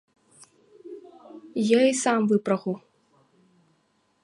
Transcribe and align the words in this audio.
Я 1.77 1.81
й 1.89 1.93
сам 2.03 2.21
выпрагу. 2.33 2.73